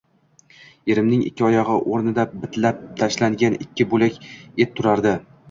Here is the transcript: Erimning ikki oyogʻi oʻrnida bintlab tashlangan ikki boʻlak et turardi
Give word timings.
Erimning 0.93 1.19
ikki 1.29 1.45
oyogʻi 1.47 1.75
oʻrnida 1.97 2.25
bintlab 2.31 2.81
tashlangan 3.03 3.59
ikki 3.67 3.89
boʻlak 3.95 4.19
et 4.33 4.77
turardi 4.81 5.15